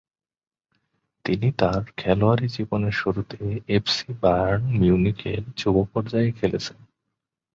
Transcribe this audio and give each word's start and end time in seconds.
তিনি 1.25 1.47
তার 1.57 1.81
খেলোয়াড়ি 1.97 2.47
জীবনের 2.47 2.91
শুরুতে 2.91 3.39
এফসি 3.67 4.09
বায়ার্ন 4.21 4.63
মিউনিখের 4.79 5.41
যুব 5.57 5.75
পর্যায়ে 5.93 6.29
খেলেছেন। 6.31 6.77